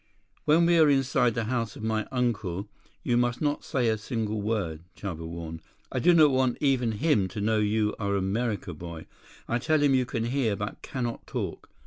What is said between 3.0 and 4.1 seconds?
you must not say a